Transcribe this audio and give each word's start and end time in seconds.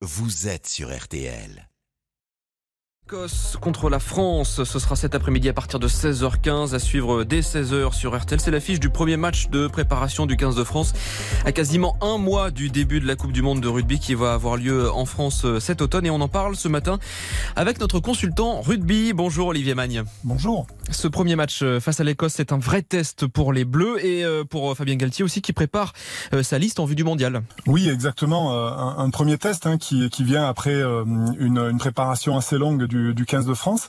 vous 0.00 0.46
êtes 0.46 0.68
sur 0.68 0.96
RTL. 0.96 1.67
Écosse 3.08 3.56
contre 3.58 3.88
la 3.88 4.00
France, 4.00 4.64
ce 4.64 4.78
sera 4.78 4.94
cet 4.94 5.14
après-midi 5.14 5.48
à 5.48 5.54
partir 5.54 5.78
de 5.78 5.88
16h15 5.88 6.74
à 6.74 6.78
suivre 6.78 7.24
dès 7.24 7.40
16h 7.40 7.94
sur 7.94 8.14
RTL. 8.14 8.38
C'est 8.38 8.50
l'affiche 8.50 8.80
du 8.80 8.90
premier 8.90 9.16
match 9.16 9.48
de 9.48 9.66
préparation 9.66 10.26
du 10.26 10.36
15 10.36 10.54
de 10.54 10.62
France 10.62 10.92
à 11.46 11.52
quasiment 11.52 11.96
un 12.02 12.18
mois 12.18 12.50
du 12.50 12.68
début 12.68 13.00
de 13.00 13.06
la 13.06 13.16
Coupe 13.16 13.32
du 13.32 13.40
Monde 13.40 13.62
de 13.62 13.68
rugby 13.68 13.98
qui 13.98 14.12
va 14.12 14.34
avoir 14.34 14.58
lieu 14.58 14.92
en 14.92 15.06
France 15.06 15.46
cet 15.58 15.80
automne 15.80 16.04
et 16.04 16.10
on 16.10 16.20
en 16.20 16.28
parle 16.28 16.54
ce 16.54 16.68
matin 16.68 16.98
avec 17.56 17.80
notre 17.80 17.98
consultant 17.98 18.60
rugby. 18.60 19.14
Bonjour 19.14 19.46
Olivier 19.46 19.74
Magne. 19.74 20.02
Bonjour. 20.22 20.66
Ce 20.90 21.08
premier 21.08 21.34
match 21.34 21.64
face 21.80 22.00
à 22.00 22.04
l'Écosse, 22.04 22.34
c'est 22.36 22.52
un 22.52 22.58
vrai 22.58 22.82
test 22.82 23.26
pour 23.26 23.54
les 23.54 23.64
Bleus 23.64 24.04
et 24.04 24.22
euh, 24.24 24.44
pour 24.44 24.76
Fabien 24.76 24.96
Galtier 24.96 25.24
aussi 25.24 25.40
qui 25.40 25.54
prépare 25.54 25.94
euh, 26.34 26.42
sa 26.42 26.58
liste 26.58 26.78
en 26.78 26.84
vue 26.84 26.94
du 26.94 27.04
mondial. 27.04 27.42
Oui, 27.66 27.88
exactement. 27.88 28.52
Euh, 28.52 28.70
un, 28.70 28.98
un 28.98 29.10
premier 29.10 29.38
test 29.38 29.66
hein, 29.66 29.78
qui, 29.78 30.10
qui, 30.10 30.24
vient 30.24 30.46
après 30.46 30.82
une, 30.82 31.34
une 31.40 31.78
préparation 31.78 32.36
assez 32.36 32.58
longue 32.58 32.84
du 32.84 32.97
du, 33.12 33.24
15 33.26 33.46
de 33.46 33.54
France. 33.54 33.88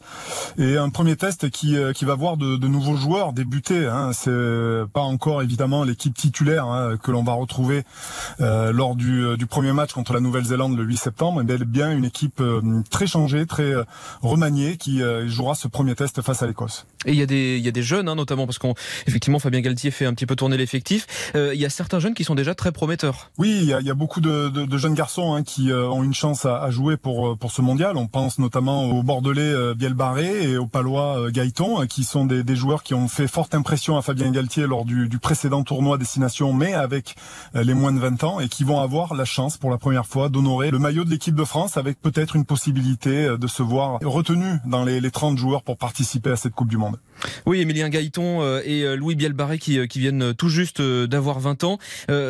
Et 0.58 0.78
un 0.78 0.90
premier 0.90 1.16
test 1.16 1.50
qui, 1.50 1.78
euh, 1.78 1.94
qui 1.94 2.06
va 2.06 2.16
voir 2.16 2.38
de, 2.38 2.58
de 2.58 2.68
nouveaux 2.68 2.96
joueurs 2.96 3.34
débuter. 3.34 3.86
Hein. 3.86 4.12
C'est 4.14 4.32
pas 4.94 5.02
encore 5.02 5.42
évidemment 5.42 5.84
l'équipe 5.84 6.16
titulaire 6.16 6.66
hein, 6.66 6.98
que 7.02 7.12
l'on 7.12 7.24
va 7.24 7.34
retrouver 7.34 7.84
euh, 8.42 8.72
lors 8.72 8.96
du, 8.96 9.24
euh, 9.24 9.38
du, 9.38 9.46
premier 9.46 9.74
match 9.74 9.94
contre 9.94 10.14
la 10.14 10.20
Nouvelle-Zélande 10.20 10.78
le 10.78 10.84
8 10.84 10.98
septembre, 10.98 11.44
mais 11.44 11.58
bien 11.66 11.92
une 11.92 12.06
équipe 12.06 12.42
très 12.90 13.08
changée, 13.08 13.46
très 13.46 13.74
remaniée 14.22 14.78
qui 14.78 15.02
jouera 15.26 15.56
ce 15.56 15.68
premier 15.68 15.96
test 15.96 16.22
face 16.22 16.42
à 16.42 16.48
l'Écosse. 16.48 16.86
Et 17.06 17.12
il 17.12 17.18
y 17.18 17.22
a 17.22 17.26
des, 17.26 17.58
il 17.58 17.64
y 17.64 17.68
a 17.68 17.72
des 17.72 17.84
jeunes 17.84 18.10
hein, 18.10 18.16
notamment 18.16 18.46
parce 18.46 18.60
qu'effectivement 18.60 19.40
Fabien 19.40 19.62
Galtier 19.62 19.92
fait 19.92 20.06
un 20.06 20.14
petit 20.14 20.26
peu 20.26 20.36
tourner 20.36 20.58
l'effectif. 20.58 21.08
il 21.36 21.60
y 21.60 21.66
a 21.66 21.70
certains 21.70 22.00
jeunes 22.00 22.14
qui 22.14 22.24
sont 22.24 22.36
déjà 22.36 22.56
très 22.56 22.72
prometteurs. 22.72 23.32
Oui, 23.38 23.60
il 23.62 23.68
y 23.68 23.74
a, 23.74 23.80
il 23.80 23.86
y 23.86 23.92
a 23.92 23.94
beaucoup 23.94 24.22
de, 24.22 24.50
de, 24.50 24.66
de, 24.66 24.78
jeunes 24.78 24.94
garçons 24.94 25.34
hein, 25.34 25.44
qui 25.44 25.72
ont 25.72 26.04
une 26.04 26.14
chance 26.14 26.46
à, 26.46 26.62
à, 26.62 26.72
jouer 26.72 26.98
pour, 26.98 27.38
pour 27.38 27.52
ce 27.52 27.62
mondial. 27.62 27.98
On 27.98 28.08
pense 28.08 28.40
notamment 28.40 28.86
au 28.86 29.04
Bordelais 29.04 29.42
euh, 29.42 29.74
Bielbarré 29.74 30.52
et 30.52 30.58
au 30.58 30.68
Palois 30.68 31.20
euh, 31.20 31.32
Gaëton, 31.32 31.80
hein, 31.80 31.88
qui 31.88 32.04
sont 32.04 32.26
des, 32.26 32.44
des, 32.44 32.56
joueurs 32.56 32.84
qui 32.84 32.94
ont 32.94 33.08
fait 33.08 33.28
forte 33.28 33.56
impression 33.56 33.98
à 33.98 34.02
Fabien 34.02 34.32
Galtier 34.32 34.68
lors 34.68 34.86
du, 34.86 35.08
du 35.08 35.20
précédent 35.20 35.64
tournoi 35.64 35.98
Destination, 35.98 36.54
mais 36.54 36.74
avec 36.74 37.16
euh, 37.56 37.64
les 37.64 37.74
moins 37.74 37.92
de 37.92 38.00
20 38.00 38.24
ans, 38.24 38.40
et 38.40 38.50
qui 38.50 38.64
vont 38.64 38.80
avoir 38.80 39.14
la 39.14 39.26
chance 39.26 39.58
pour 39.58 39.70
la 39.72 39.78
première 39.78 40.06
fois 40.06 40.30
d'honorer 40.30 40.72
le 40.72 40.80
maillot 40.80 41.04
de 41.04 41.10
l'équipe 41.10 41.36
de 41.36 41.44
France 41.44 41.78
avec 41.78 42.02
peut-être 42.02 42.36
une 42.36 42.46
possibilité 42.46 43.38
de 43.38 43.48
se 43.48 43.64
voir 43.64 44.00
retenu 44.04 44.46
dans 44.66 44.84
les, 44.84 45.02
les 45.02 45.12
30 45.12 45.38
joueurs 45.38 45.64
pour 45.64 45.78
participer 45.78 46.32
à 46.32 46.36
cette 46.36 46.54
Coupe 46.54 46.70
du 46.70 46.78
Monde. 46.78 46.89
Oui, 47.46 47.60
Emilien 47.60 47.90
Gaëton 47.90 48.60
et 48.64 48.96
Louis 48.96 49.16
Bielbarré 49.16 49.60
qui, 49.60 49.86
qui 49.88 50.00
viennent 50.00 50.34
tout 50.34 50.50
juste 50.50 50.82
d'avoir 50.82 51.40
20 51.40 51.64
ans. 51.66 51.80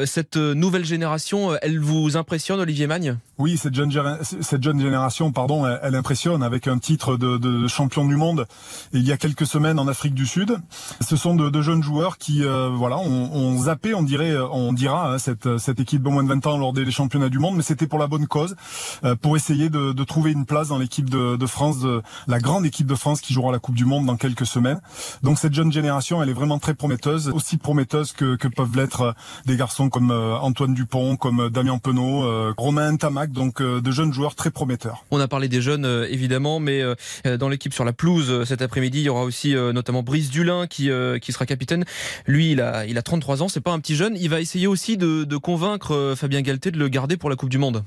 Cette 0.06 0.38
nouvelle 0.38 0.86
génération, 0.86 1.52
elle 1.62 1.80
vous 1.80 2.18
impressionne, 2.18 2.60
Olivier 2.60 2.88
Magne? 2.88 3.18
Oui, 3.40 3.58
cette 3.58 3.74
jeune, 3.74 3.90
cette 4.22 4.62
jeune 4.62 4.82
génération, 4.82 5.32
pardon, 5.32 5.66
elle, 5.66 5.96
impressionne 5.96 6.44
avec 6.44 6.68
un 6.68 6.78
titre 6.78 7.16
de, 7.16 7.38
de, 7.38 7.70
champion 7.70 8.06
du 8.06 8.18
monde 8.18 8.46
il 8.92 9.08
y 9.08 9.14
a 9.14 9.18
quelques 9.18 9.46
semaines 9.46 9.80
en 9.80 9.88
Afrique 9.88 10.14
du 10.14 10.26
Sud. 10.26 10.58
Ce 11.00 11.16
sont 11.16 11.36
de, 11.36 11.50
de 11.50 11.62
jeunes 11.62 11.82
joueurs 11.82 12.18
qui, 12.18 12.44
euh, 12.44 12.70
voilà, 12.70 12.98
ont, 12.98 13.34
ont, 13.34 13.58
zappé, 13.58 13.94
on 13.94 14.04
dirait, 14.04 14.36
on 14.38 14.74
dira, 14.74 15.14
hein, 15.14 15.20
cette, 15.20 15.58
cette 15.58 15.80
équipe 15.80 16.04
de 16.04 16.10
moins 16.10 16.24
de 16.24 16.28
20 16.28 16.48
ans 16.48 16.58
lors 16.58 16.74
des 16.74 16.92
championnats 16.92 17.30
du 17.30 17.40
monde, 17.40 17.56
mais 17.56 17.64
c'était 17.64 17.88
pour 17.88 17.98
la 17.98 18.08
bonne 18.08 18.28
cause, 18.28 18.58
euh, 19.06 19.16
pour 19.16 19.38
essayer 19.38 19.70
de, 19.70 19.94
de, 19.94 20.04
trouver 20.04 20.34
une 20.34 20.46
place 20.46 20.68
dans 20.68 20.78
l'équipe 20.78 21.10
de, 21.10 21.38
de, 21.38 21.46
France, 21.46 21.80
de, 21.80 22.02
la 22.28 22.40
grande 22.40 22.66
équipe 22.66 22.88
de 22.88 22.96
France 22.96 23.22
qui 23.22 23.34
jouera 23.34 23.54
la 23.54 23.60
Coupe 23.60 23.76
du 23.76 23.86
Monde 23.86 24.06
dans 24.06 24.18
quelques 24.18 24.48
semaines. 24.48 24.82
Donc 25.24 25.40
cette 25.40 25.54
jeune 25.54 25.72
génération, 25.72 26.22
elle 26.22 26.28
est 26.28 26.34
vraiment 26.34 26.60
très 26.60 26.74
prometteuse, 26.74 27.30
aussi 27.30 27.56
prometteuse 27.56 28.12
que, 28.12 28.36
que 28.36 28.50
peuvent 28.50 28.76
l'être 28.76 29.02
euh, 29.02 29.12
des 29.46 29.56
garçons 29.56 29.88
comme 29.88 30.12
Antoine 30.12 30.74
Dupont, 30.74 31.16
comme 31.16 31.50
Damien 31.50 31.78
Penaud, 31.78 32.54
Romain 32.58 32.98
Tamac, 32.98 33.29
donc 33.30 33.62
de 33.62 33.92
jeunes 33.92 34.14
joueurs 34.14 34.36
très 34.36 34.52
prometteurs. 34.52 35.06
On 35.12 35.20
a 35.20 35.28
parlé 35.28 35.48
des 35.48 35.62
jeunes 35.62 35.86
évidemment, 36.10 36.60
mais 36.60 36.84
euh, 37.26 37.38
dans 37.38 37.50
l'équipe 37.50 37.74
sur 37.74 37.86
la 37.86 37.94
pelouse 37.94 38.30
euh, 38.30 38.46
cet 38.46 38.62
après-midi. 38.62 39.00
Il 39.00 39.04
y 39.04 39.10
aura 39.10 39.24
aussi 39.24 39.56
euh, 39.56 39.74
notamment 39.74 40.04
Brice 40.04 40.30
Dulin 40.30 40.68
qui, 40.68 40.90
qui 41.22 41.32
sera 41.32 41.46
capitaine. 41.46 41.86
Lui, 42.26 42.52
il 42.52 42.62
a, 42.62 42.86
il 42.86 42.98
a 42.98 43.02
33 43.02 43.44
ans, 43.44 43.48
c'est 43.48 43.62
pas 43.62 43.72
un 43.72 43.80
petit 43.80 43.96
jeune. 43.96 44.16
Il 44.18 44.30
va 44.30 44.42
essayer 44.42 44.68
aussi 44.68 44.98
de, 44.98 45.24
de 45.24 45.38
convaincre 45.38 46.14
Fabien 46.16 46.42
Galté 46.42 46.72
de 46.72 46.78
le 46.78 46.88
garder 46.88 47.18
pour 47.18 47.30
la 47.30 47.36
Coupe 47.36 47.50
du 47.50 47.58
Monde. 47.58 47.84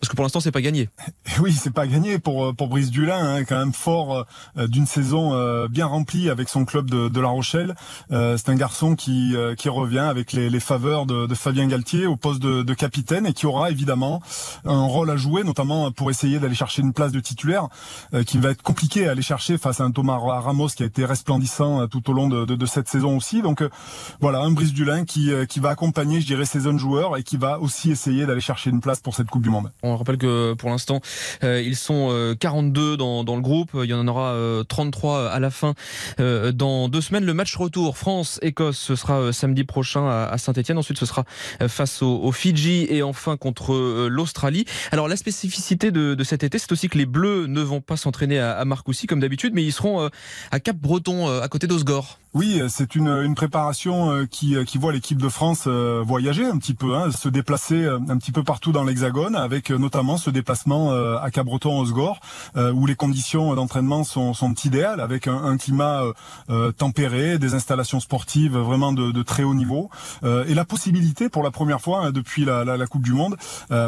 Parce 0.00 0.10
que 0.10 0.16
pour 0.16 0.24
l'instant, 0.24 0.40
c'est 0.40 0.52
pas 0.52 0.60
gagné. 0.60 0.90
Oui, 1.40 1.52
c'est 1.52 1.72
pas 1.72 1.86
gagné 1.86 2.18
pour 2.18 2.44
euh, 2.44 2.52
pour 2.52 2.68
Brice 2.68 2.90
Dulin, 2.90 3.18
hein, 3.18 3.44
quand 3.44 3.58
même 3.58 3.72
fort 3.72 4.26
euh, 4.56 4.66
d'une 4.68 4.86
saison 4.86 5.34
euh, 5.34 5.66
bien 5.66 5.86
remplie 5.86 6.30
avec 6.30 6.48
son 6.48 6.64
club 6.64 6.88
de, 6.88 7.08
de 7.08 7.20
La 7.20 7.28
Rochelle. 7.28 7.74
c'est 8.10 8.48
un 8.48 8.54
garçon 8.54 8.94
qui 8.94 9.34
qui 9.56 9.68
revient 9.68 9.98
avec 9.98 10.32
les, 10.32 10.50
les 10.50 10.60
faveurs 10.60 11.06
de, 11.06 11.26
de, 11.26 11.34
Fabien 11.34 11.66
Galtier 11.66 12.06
au 12.06 12.16
poste 12.16 12.40
de, 12.40 12.62
de, 12.62 12.74
capitaine 12.74 13.26
et 13.26 13.32
qui 13.32 13.46
aura 13.46 13.70
évidemment 13.70 14.22
un 14.64 14.82
rôle 14.82 15.10
à 15.10 15.16
jouer, 15.16 15.42
notamment 15.42 15.90
pour 15.90 16.10
essayer 16.10 16.38
d'aller 16.38 16.54
chercher 16.54 16.82
une 16.82 16.92
place 16.92 17.12
de 17.12 17.20
titulaire, 17.20 17.68
qui 18.26 18.38
va 18.38 18.50
être 18.50 18.62
compliqué 18.62 19.08
à 19.08 19.12
aller 19.12 19.22
chercher 19.22 19.58
face 19.58 19.80
à 19.80 19.84
un 19.84 19.90
Thomas 19.90 20.18
Ramos 20.18 20.68
qui 20.68 20.82
a 20.82 20.86
été 20.86 21.04
resplendissant 21.04 21.88
tout 21.88 22.08
au 22.10 22.12
long 22.12 22.28
de, 22.28 22.44
de 22.44 22.66
cette 22.66 22.88
saison 22.88 23.16
aussi. 23.16 23.42
Donc 23.42 23.62
voilà, 24.20 24.40
un 24.40 24.50
Brice 24.50 24.72
Dulin 24.72 25.04
qui 25.04 25.32
qui 25.48 25.60
va 25.60 25.70
accompagner, 25.70 26.20
je 26.20 26.26
dirais, 26.26 26.44
ses 26.44 26.60
jeunes 26.60 26.78
joueurs 26.78 27.16
et 27.16 27.22
qui 27.22 27.36
va 27.36 27.58
aussi 27.60 27.90
essayer 27.90 28.26
d'aller 28.26 28.40
chercher 28.40 28.70
une 28.70 28.80
place 28.80 29.00
pour 29.00 29.14
cette 29.14 29.28
Coupe 29.28 29.42
du 29.42 29.50
Monde. 29.50 29.72
On 29.84 29.96
rappelle 29.96 30.16
que 30.16 30.54
pour 30.54 30.70
l'instant, 30.70 31.00
euh, 31.42 31.60
ils 31.62 31.76
sont 31.76 32.34
42 32.40 32.80
euh, 32.80 32.96
dans, 32.96 33.22
dans, 33.22 33.36
le 33.36 33.42
groupe. 33.42 33.70
Il 33.74 33.90
y 33.90 33.94
en 33.94 34.08
aura 34.08 34.34
33 34.66 35.18
euh, 35.18 35.28
à 35.30 35.38
la 35.40 35.50
fin 35.50 35.74
dans 36.18 36.88
deux 36.88 37.00
semaines. 37.00 37.24
Le 37.24 37.34
match 37.34 37.54
retour 37.56 37.98
France-Écosse, 37.98 38.78
ce 38.78 38.96
sera 38.96 39.32
samedi 39.32 39.64
prochain 39.64 40.08
à 40.08 40.38
Saint-Etienne. 40.38 40.78
Ensuite, 40.78 40.98
ce 40.98 41.06
sera 41.06 41.24
face 41.68 42.02
aux, 42.02 42.32
Fidji 42.32 42.86
et 42.88 43.02
enfin 43.02 43.36
contre 43.36 44.08
l'Australie. 44.08 44.64
Alors, 44.90 45.08
la 45.08 45.16
spécificité 45.16 45.90
de, 45.90 46.14
de 46.14 46.24
cet 46.24 46.42
été, 46.42 46.58
c'est 46.58 46.72
aussi 46.72 46.88
que 46.88 46.98
les 46.98 47.06
Bleus 47.06 47.46
ne 47.46 47.60
vont 47.60 47.80
pas 47.80 47.96
s'entraîner 47.96 48.38
à, 48.38 48.52
à 48.58 48.64
Marcoussis 48.64 49.06
comme 49.06 49.20
d'habitude, 49.20 49.52
mais 49.54 49.62
ils 49.62 49.72
seront 49.72 50.08
à 50.50 50.60
Cap-Breton, 50.60 51.40
à 51.40 51.48
côté 51.48 51.66
d'Osgore. 51.66 52.18
Oui, 52.32 52.60
c'est 52.68 52.96
une, 52.96 53.08
une 53.08 53.36
préparation 53.36 54.26
qui, 54.28 54.56
qui 54.64 54.78
voit 54.78 54.92
l'équipe 54.92 55.20
de 55.20 55.28
France 55.28 55.68
voyager 55.68 56.44
un 56.44 56.58
petit 56.58 56.74
peu, 56.74 56.94
hein, 56.94 57.12
se 57.12 57.28
déplacer 57.28 57.86
un 57.86 58.18
petit 58.18 58.32
peu 58.32 58.42
partout 58.42 58.72
dans 58.72 58.84
l'Hexagone 58.84 59.36
avec 59.36 59.70
notamment 59.78 60.16
ce 60.16 60.30
déplacement 60.30 60.92
euh, 60.92 61.18
à 61.18 61.30
Cabreton-Osgore, 61.30 62.20
euh, 62.56 62.72
où 62.72 62.86
les 62.86 62.94
conditions 62.94 63.54
d'entraînement 63.54 64.04
sont, 64.04 64.34
sont, 64.34 64.54
idéales, 64.64 65.00
avec 65.00 65.26
un, 65.26 65.44
un 65.44 65.56
climat 65.56 66.02
euh, 66.50 66.72
tempéré, 66.72 67.38
des 67.38 67.54
installations 67.54 68.00
sportives 68.00 68.56
vraiment 68.56 68.92
de, 68.92 69.22
très 69.22 69.42
haut 69.42 69.54
niveau, 69.54 69.90
et 70.22 70.54
la 70.54 70.64
possibilité 70.64 71.28
pour 71.28 71.42
la 71.42 71.50
première 71.50 71.80
fois 71.80 72.06
hein, 72.06 72.10
depuis 72.12 72.44
la, 72.44 72.86
Coupe 72.86 73.02
du 73.02 73.12
Monde, 73.12 73.36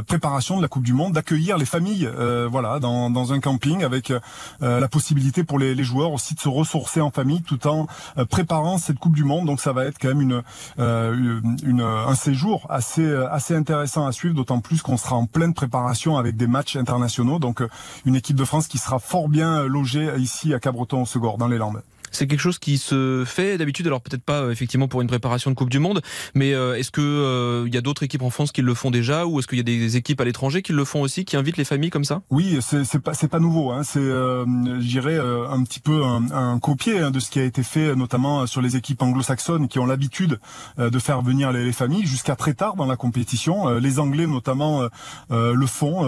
préparation 0.07 0.57
de 0.57 0.63
la 0.63 0.69
Coupe 0.69 0.83
du 0.83 0.93
Monde, 0.93 1.13
d'accueillir 1.13 1.59
les 1.59 1.67
familles, 1.67 2.09
voilà, 2.51 2.79
dans, 2.79 3.33
un 3.33 3.41
camping, 3.41 3.85
avec 3.85 4.13
la 4.61 4.89
possibilité 4.89 5.45
pour 5.45 5.59
les, 5.59 5.85
joueurs 5.85 6.13
aussi 6.13 6.35
de 6.35 6.41
se 6.41 6.49
ressourcer 6.49 7.01
en 7.01 7.11
famille, 7.11 7.43
tout 7.43 7.67
en 7.67 7.87
préparant 8.31 8.79
cette 8.79 8.99
Coupe 8.99 9.15
du 9.15 9.25
Monde. 9.25 9.47
Donc 9.47 9.61
ça 9.61 9.73
va 9.73 9.85
être 9.85 9.99
quand 10.01 10.15
même 10.15 10.43
une 10.77 11.81
un 11.83 12.15
séjour 12.15 12.67
assez 12.71 13.07
assez 13.31 13.55
intéressant 13.55 14.07
à 14.07 14.13
suivre, 14.13 14.35
d'autant 14.35 14.61
plus 14.61 14.83
qu'on 14.83 14.97
sera 14.97 15.17
en 15.17 15.27
pleine 15.27 15.55
préparation 15.55 15.76
avec 16.19 16.37
des 16.37 16.47
matchs 16.47 16.77
internationaux. 16.77 17.39
Donc 17.39 17.63
euh, 17.63 17.69
une 18.05 18.15
équipe 18.15 18.37
de 18.37 18.45
France 18.45 18.69
qui 18.69 18.79
sera 18.79 18.99
fort 18.99 19.29
bien 19.29 19.65
logée 19.65 20.11
ici 20.19 20.55
à 20.55 20.61
Cabreton-Segor 20.61 21.39
dans 21.39 21.49
les 21.49 21.59
Landes. 21.59 21.83
C'est 22.11 22.27
quelque 22.27 22.41
chose 22.41 22.59
qui 22.59 22.79
se 22.79 23.25
fait 23.27 23.59
d'habitude, 23.59 23.87
alors 23.87 24.01
peut-être 24.01 24.23
pas 24.23 24.43
euh, 24.43 24.51
effectivement 24.51 24.89
pour 24.89 25.01
une 25.01 25.09
préparation 25.09 25.51
de 25.51 25.57
Coupe 25.57 25.71
du 25.71 25.79
Monde, 25.79 26.03
mais 26.35 26.55
euh, 26.55 26.77
est-ce 26.77 26.91
que 26.91 27.01
il 27.01 27.05
euh, 27.05 27.75
y 27.75 27.77
a 27.77 27.81
d'autres 27.81 28.03
équipes 28.03 28.23
en 28.23 28.31
France 28.31 28.53
qui 28.53 28.63
le 28.63 28.75
font 28.75 28.91
déjà, 28.91 29.27
ou 29.27 29.39
est-ce 29.39 29.47
qu'il 29.47 29.59
y 29.59 29.61
a 29.61 29.65
des 29.65 29.97
équipes 29.97 30.21
à 30.21 30.25
l'étranger 30.25 30.63
qui 30.63 30.73
le 30.73 30.85
font 30.85 31.01
aussi, 31.01 31.25
qui 31.25 31.37
invitent 31.37 31.57
les 31.57 31.65
familles 31.65 31.91
comme 31.91 32.05
ça? 32.05 32.23
Oui, 32.31 32.59
c'est 32.61 32.99
pas 32.99 33.13
pas 33.13 33.41
nouveau. 33.41 33.73
Hein. 33.73 33.83
C'est, 33.83 33.99
euh, 33.99 34.45
j'irais 34.81 35.19
un 35.19 35.63
petit 35.65 35.81
peu 35.81 36.05
un, 36.05 36.31
un 36.31 36.59
copier 36.59 37.01
hein, 37.01 37.11
de 37.11 37.19
ce 37.19 37.31
qui 37.31 37.41
a 37.41 37.45
été 37.45 37.63
fait, 37.63 37.95
notamment 37.97 38.47
sur 38.47 38.63
les 38.63 38.77
équipes 38.77 39.03
anglo-saxonnes 39.03 39.69
qui 39.69 39.79
ont 39.79 39.87
l'habitude 39.87 40.39
de 40.79 40.99
faire 40.99 41.23
venir 41.23 41.53
les, 41.53 41.65
les 41.65 41.73
familles 41.73 42.07
jusqu'à 42.07 42.37
très 42.37 42.55
tard 42.55 42.77
dans 42.77 42.87
la 42.87 42.97
compétition. 42.97 43.79
les 43.79 43.99
Anglais 43.99 44.27
notamment 44.27 44.83
le 45.31 45.67
font. 45.67 46.03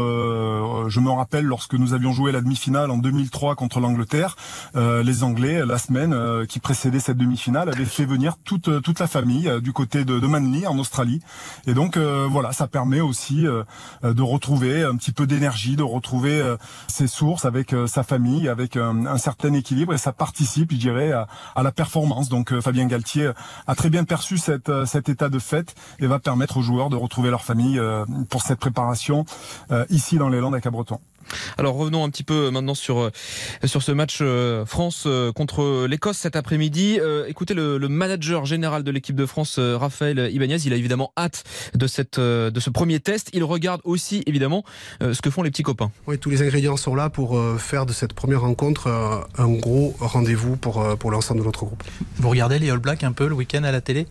je 0.88 1.00
me 1.00 1.10
rappelle 1.10 1.44
lorsque 1.44 1.74
nous 1.74 1.92
avions 1.92 2.12
joué 2.12 2.32
la 2.32 2.40
demi-finale 2.40 2.90
en 2.90 2.98
2003 2.98 3.56
contre 3.56 3.80
l'Angleterre, 3.80 4.36
les 4.74 5.22
Anglais 5.22 5.64
la 5.66 5.78
euh, 5.90 6.44
qui 6.46 6.60
précédait 6.60 7.00
cette 7.00 7.16
demi-finale 7.16 7.68
avait 7.68 7.84
fait 7.84 8.04
venir 8.04 8.36
toute 8.44 8.68
euh, 8.68 8.80
toute 8.80 9.00
la 9.00 9.06
famille 9.06 9.48
euh, 9.48 9.60
du 9.60 9.72
côté 9.72 10.04
de, 10.04 10.18
de 10.18 10.26
Manly 10.26 10.66
en 10.66 10.78
Australie. 10.78 11.20
Et 11.66 11.74
donc 11.74 11.96
voilà, 11.96 12.52
ça 12.52 12.66
permet 12.66 13.00
aussi 13.00 13.44
de 14.02 14.22
retrouver 14.22 14.82
un 14.84 14.96
petit 14.96 15.12
peu 15.12 15.26
d'énergie, 15.26 15.76
de 15.76 15.82
retrouver 15.82 16.56
ses 16.86 17.06
sources 17.06 17.44
avec 17.44 17.74
sa 17.86 18.02
famille, 18.02 18.48
avec 18.48 18.76
un, 18.76 19.18
certain 19.18 19.52
équilibre 19.52 19.92
et 19.92 19.98
ça 19.98 20.12
participe, 20.12 20.72
je 20.72 20.76
dirais, 20.76 21.12
à, 21.12 21.26
à 21.54 21.62
la 21.62 21.72
performance. 21.72 22.28
Donc 22.28 22.58
Fabien 22.60 22.86
Galtier 22.86 23.32
a 23.66 23.74
très 23.74 23.90
bien 23.90 24.04
perçu 24.04 24.38
cette, 24.38 24.70
cet 24.86 25.08
état 25.08 25.28
de 25.28 25.38
fête 25.38 25.74
et 25.98 26.06
va 26.06 26.18
permettre 26.18 26.58
aux 26.58 26.62
joueurs 26.62 26.90
de 26.90 26.96
retrouver 26.96 27.30
leur 27.30 27.42
famille 27.42 27.80
pour 28.28 28.42
cette 28.42 28.58
préparation 28.58 29.24
ici 29.90 30.16
dans 30.16 30.28
les 30.28 30.40
Landes 30.40 30.54
à 30.54 30.60
Cabreton. 30.60 31.00
Alors 31.56 31.76
revenons 31.76 32.04
un 32.04 32.10
petit 32.10 32.24
peu 32.24 32.50
maintenant 32.50 32.74
sur 32.74 33.10
sur 33.64 33.82
ce 33.82 33.92
match 33.92 34.22
France 34.66 35.06
contre 35.34 35.86
l'Écosse 35.86 36.18
cet 36.18 36.36
après-midi. 36.36 37.00
écoutez 37.26 37.54
le, 37.54 37.78
le, 37.78 37.88
manager 37.88 38.44
général 38.44 38.82
de 38.82 38.90
l'équipe 38.90 39.16
de 39.16 39.26
France, 39.26 39.58
Raphaël 39.58 40.30
Ibanez, 40.32 40.58
il 40.64 40.72
a 40.72 40.76
évidemment 40.76 41.12
hâte 41.16 41.44
de 41.74 41.86
cette 41.86 42.20
de 42.20 42.60
ce 42.60 42.70
premier 42.70 43.00
test. 43.00 43.30
Il 43.32 43.44
regarde 43.44 43.80
aussi 43.84 44.22
évidemment 44.26 44.64
ce 45.00 45.20
que 45.20 45.30
font 45.30 45.42
les 45.42 45.50
petits 45.50 45.62
copains. 45.62 45.90
Oui, 46.06 46.18
tous 46.18 46.30
les 46.30 46.42
ingrédients 46.42 46.76
sont 46.76 46.94
là 46.94 47.10
pour 47.10 47.38
faire 47.58 47.86
de 47.86 47.92
cette 47.92 48.12
première 48.12 48.42
rencontre 48.42 48.88
un 49.36 49.48
gros 49.48 49.94
rendez-vous 50.00 50.56
pour 50.56 50.96
pour 50.98 51.10
l'ensemble 51.10 51.40
de 51.40 51.46
notre 51.46 51.64
groupe. 51.64 51.82
Vous 52.16 52.30
regardez 52.30 52.58
les 52.58 52.70
All 52.70 52.78
Blacks 52.78 53.04
un 53.04 53.12
peu 53.12 53.28
le 53.28 53.34
week-end 53.34 53.64
à 53.64 53.72
la 53.72 53.80
télé? 53.80 54.06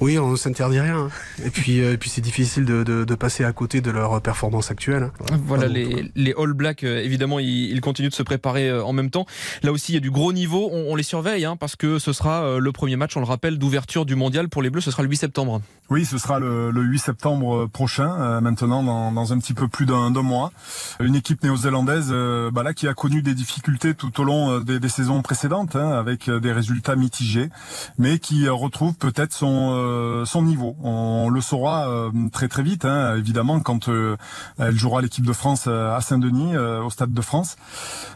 Oui, 0.00 0.18
on 0.18 0.30
ne 0.30 0.36
s'interdit 0.36 0.80
rien. 0.80 1.10
Et 1.44 1.50
puis, 1.50 1.80
euh, 1.80 1.94
et 1.94 1.98
puis 1.98 2.08
c'est 2.08 2.20
difficile 2.20 2.64
de, 2.64 2.84
de, 2.84 3.04
de, 3.04 3.14
passer 3.14 3.44
à 3.44 3.52
côté 3.52 3.80
de 3.80 3.90
leur 3.90 4.20
performance 4.22 4.70
actuelle. 4.70 5.10
Voilà, 5.44 5.66
les, 5.66 6.10
les, 6.14 6.34
All 6.38 6.52
Blacks, 6.52 6.84
euh, 6.84 7.02
évidemment, 7.02 7.38
ils, 7.40 7.70
ils, 7.72 7.80
continuent 7.80 8.10
de 8.10 8.14
se 8.14 8.22
préparer 8.22 8.68
euh, 8.68 8.84
en 8.84 8.92
même 8.92 9.10
temps. 9.10 9.26
Là 9.62 9.72
aussi, 9.72 9.92
il 9.92 9.94
y 9.96 9.98
a 9.98 10.00
du 10.00 10.10
gros 10.10 10.32
niveau. 10.32 10.70
On, 10.72 10.92
on 10.92 10.96
les 10.96 11.02
surveille 11.02 11.44
hein, 11.44 11.56
parce 11.56 11.74
que 11.74 11.98
ce 11.98 12.12
sera 12.12 12.58
le 12.58 12.72
premier 12.72 12.96
match, 12.96 13.16
on 13.16 13.20
le 13.20 13.26
rappelle, 13.26 13.58
d'ouverture 13.58 14.06
du 14.06 14.14
mondial 14.14 14.48
pour 14.48 14.62
les 14.62 14.70
Bleus. 14.70 14.82
Ce 14.82 14.90
sera 14.90 15.02
le 15.02 15.08
8 15.08 15.16
septembre. 15.16 15.60
Oui, 15.90 16.04
ce 16.04 16.18
sera 16.18 16.38
le, 16.38 16.70
le 16.70 16.82
8 16.82 16.98
septembre 16.98 17.66
prochain, 17.66 18.40
maintenant, 18.40 18.82
dans, 18.82 19.32
un 19.32 19.38
petit 19.38 19.54
peu 19.54 19.68
plus 19.68 19.86
d'un 19.86 20.10
mois. 20.10 20.52
Une 21.00 21.14
équipe 21.14 21.42
néo-zélandaise 21.42 22.10
bah 22.52 22.62
là, 22.62 22.74
qui 22.74 22.88
a 22.88 22.94
connu 22.94 23.22
des 23.22 23.34
difficultés 23.34 23.94
tout 23.94 24.20
au 24.20 24.24
long 24.24 24.60
des, 24.60 24.80
des 24.80 24.88
saisons 24.88 25.22
précédentes, 25.22 25.76
hein, 25.76 25.92
avec 25.92 26.30
des 26.30 26.52
résultats 26.52 26.96
mitigés, 26.96 27.50
mais 27.98 28.18
qui 28.18 28.48
retrouve 28.48 28.94
peut-être 28.94 29.32
son 29.32 29.70
euh, 29.74 30.42
niveau. 30.42 30.76
On 30.82 31.28
le 31.30 31.40
saura 31.40 31.88
euh, 31.88 32.10
très 32.32 32.48
très 32.48 32.62
vite, 32.62 32.84
hein, 32.84 33.16
évidemment, 33.16 33.60
quand 33.60 33.88
euh, 33.88 34.16
elle 34.58 34.76
jouera 34.76 35.02
l'équipe 35.02 35.26
de 35.26 35.32
France 35.32 35.66
à 35.66 36.00
Saint-Denis, 36.00 36.56
au 36.56 36.90
Stade 36.90 37.12
de 37.12 37.20
France, 37.20 37.56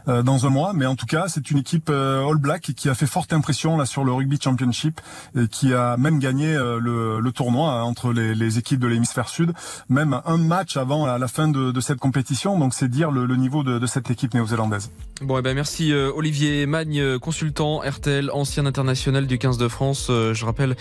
dans 0.07 0.47
un 0.47 0.51
mois. 0.51 0.73
Mais 0.75 0.87
en 0.87 0.97
tout 0.97 1.07
cas, 1.07 1.27
c'est 1.29 1.51
une 1.51 1.59
équipe 1.59 1.91
All 1.91 2.37
Black 2.37 2.73
qui 2.77 2.89
a 2.89 2.95
fait 2.95 3.07
forte 3.07 3.33
impression 3.33 3.77
là 3.77 3.87
sur 3.87 4.05
le 4.05 4.13
Rugby 4.13 4.39
Championship 4.43 5.01
et 5.37 5.49
qui 5.49 5.75
a 5.75 5.97
même 5.97 6.19
gagné 6.19 6.55
le, 6.55 7.31
tournoi 7.35 7.62
hein, 7.71 7.83
entre 7.83 8.13
les, 8.13 8.59
équipes 8.59 8.81
de 8.81 8.87
l'hémisphère 8.87 9.29
sud, 9.29 9.53
même 9.89 10.21
un 10.27 10.37
match 10.37 10.77
avant 10.77 11.07
la 11.07 11.29
fin 11.29 11.49
de, 11.49 11.81
cette 11.81 11.99
compétition. 11.99 12.59
Donc 12.59 12.75
c'est 12.75 12.89
dire 12.89 13.11
le, 13.11 13.37
niveau 13.37 13.63
de, 13.63 13.87
cette 13.87 14.11
équipe 14.11 14.35
néo-zélandaise. 14.35 14.91
Bon, 15.23 15.39
eh 15.39 15.43
ben 15.43 15.55
merci 15.55 15.93
Olivier 15.93 16.67
Magne, 16.67 17.19
consultant 17.19 17.79
RTL, 17.79 18.31
ancien 18.33 18.67
international 18.67 19.27
du 19.27 19.39
15 19.39 19.59
de 19.59 19.69
France. 19.69 20.07
je 20.09 20.45
rappelle 20.45 20.77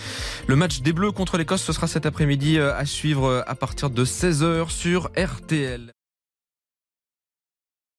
le 0.48 0.56
match 0.56 0.80
des 0.80 0.92
Bleus 0.92 1.12
contre 1.12 1.38
l'Écosse, 1.38 1.62
ce 1.62 1.72
sera 1.72 1.86
cet 1.86 2.06
après-midi 2.06 2.58
euh, 2.58 2.76
à 2.76 2.84
suivre 2.84 3.26
euh, 3.26 3.42
à 3.46 3.54
partir 3.54 3.90
de 3.90 4.04
16h 4.04 4.70
sur 4.70 5.10
RTL. 5.16 5.91